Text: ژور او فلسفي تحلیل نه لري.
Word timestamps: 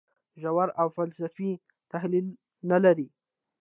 ژور 0.41 0.69
او 0.79 0.87
فلسفي 0.95 1.49
تحلیل 1.91 2.25
نه 2.69 2.77
لري. 2.83 3.07